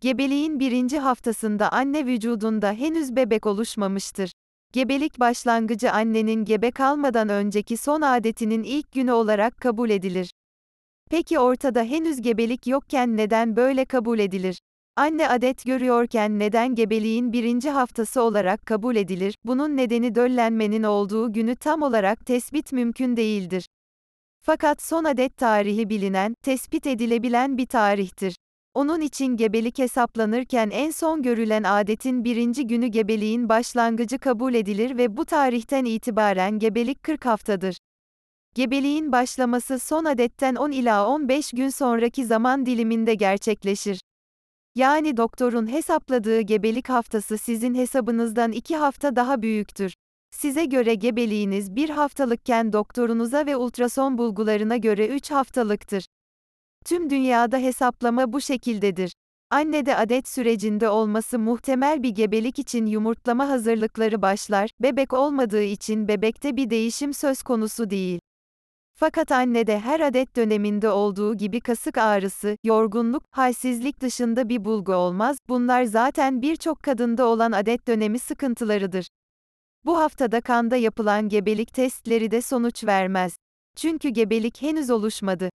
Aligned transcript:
Gebeliğin 0.00 0.60
birinci 0.60 0.98
haftasında 0.98 1.72
anne 1.72 2.06
vücudunda 2.06 2.72
henüz 2.72 3.16
bebek 3.16 3.46
oluşmamıştır. 3.46 4.32
Gebelik 4.72 5.20
başlangıcı 5.20 5.92
annenin 5.92 6.44
gebe 6.44 6.70
kalmadan 6.70 7.28
önceki 7.28 7.76
son 7.76 8.00
adetinin 8.00 8.62
ilk 8.62 8.92
günü 8.92 9.12
olarak 9.12 9.56
kabul 9.56 9.90
edilir. 9.90 10.30
Peki 11.10 11.38
ortada 11.38 11.82
henüz 11.82 12.20
gebelik 12.20 12.66
yokken 12.66 13.16
neden 13.16 13.56
böyle 13.56 13.84
kabul 13.84 14.18
edilir? 14.18 14.58
Anne 14.96 15.28
adet 15.28 15.64
görüyorken 15.64 16.38
neden 16.38 16.74
gebeliğin 16.74 17.32
birinci 17.32 17.70
haftası 17.70 18.22
olarak 18.22 18.66
kabul 18.66 18.96
edilir? 18.96 19.34
Bunun 19.44 19.76
nedeni 19.76 20.14
döllenmenin 20.14 20.82
olduğu 20.82 21.32
günü 21.32 21.56
tam 21.56 21.82
olarak 21.82 22.26
tespit 22.26 22.72
mümkün 22.72 23.16
değildir. 23.16 23.66
Fakat 24.44 24.82
son 24.82 25.04
adet 25.04 25.36
tarihi 25.36 25.88
bilinen, 25.88 26.34
tespit 26.42 26.86
edilebilen 26.86 27.58
bir 27.58 27.66
tarihtir. 27.66 28.36
Onun 28.78 29.00
için 29.00 29.36
gebelik 29.36 29.78
hesaplanırken 29.78 30.70
en 30.70 30.90
son 30.90 31.22
görülen 31.22 31.62
adetin 31.62 32.24
birinci 32.24 32.66
günü 32.66 32.86
gebeliğin 32.86 33.48
başlangıcı 33.48 34.18
kabul 34.18 34.54
edilir 34.54 34.98
ve 34.98 35.16
bu 35.16 35.24
tarihten 35.24 35.84
itibaren 35.84 36.58
gebelik 36.58 37.02
40 37.02 37.26
haftadır. 37.26 37.76
Gebeliğin 38.54 39.12
başlaması 39.12 39.78
son 39.78 40.04
adetten 40.04 40.54
10 40.54 40.70
ila 40.70 41.08
15 41.08 41.50
gün 41.50 41.68
sonraki 41.68 42.26
zaman 42.26 42.66
diliminde 42.66 43.14
gerçekleşir. 43.14 44.00
Yani 44.74 45.16
doktorun 45.16 45.72
hesapladığı 45.72 46.40
gebelik 46.40 46.88
haftası 46.88 47.38
sizin 47.38 47.74
hesabınızdan 47.74 48.52
2 48.52 48.76
hafta 48.76 49.16
daha 49.16 49.42
büyüktür. 49.42 49.94
Size 50.30 50.64
göre 50.64 50.94
gebeliğiniz 50.94 51.76
1 51.76 51.88
haftalıkken 51.88 52.72
doktorunuza 52.72 53.46
ve 53.46 53.56
ultrason 53.56 54.18
bulgularına 54.18 54.76
göre 54.76 55.08
3 55.08 55.30
haftalıktır. 55.30 56.04
Tüm 56.88 57.10
dünyada 57.10 57.58
hesaplama 57.58 58.32
bu 58.32 58.40
şekildedir. 58.40 59.12
Annede 59.50 59.96
adet 59.96 60.28
sürecinde 60.28 60.88
olması 60.88 61.38
muhtemel 61.38 62.02
bir 62.02 62.08
gebelik 62.08 62.58
için 62.58 62.86
yumurtlama 62.86 63.48
hazırlıkları 63.48 64.22
başlar, 64.22 64.70
bebek 64.80 65.12
olmadığı 65.12 65.62
için 65.62 66.08
bebekte 66.08 66.56
bir 66.56 66.70
değişim 66.70 67.14
söz 67.14 67.42
konusu 67.42 67.90
değil. 67.90 68.20
Fakat 68.98 69.32
annede 69.32 69.80
her 69.80 70.00
adet 70.00 70.36
döneminde 70.36 70.90
olduğu 70.90 71.36
gibi 71.36 71.60
kasık 71.60 71.98
ağrısı, 71.98 72.56
yorgunluk, 72.64 73.22
halsizlik 73.30 74.00
dışında 74.00 74.48
bir 74.48 74.64
bulgu 74.64 74.94
olmaz, 74.94 75.36
bunlar 75.48 75.84
zaten 75.84 76.42
birçok 76.42 76.82
kadında 76.82 77.26
olan 77.26 77.52
adet 77.52 77.88
dönemi 77.88 78.18
sıkıntılarıdır. 78.18 79.08
Bu 79.84 79.98
haftada 79.98 80.40
kanda 80.40 80.76
yapılan 80.76 81.28
gebelik 81.28 81.74
testleri 81.74 82.30
de 82.30 82.42
sonuç 82.42 82.84
vermez. 82.84 83.36
Çünkü 83.76 84.08
gebelik 84.08 84.62
henüz 84.62 84.90
oluşmadı. 84.90 85.50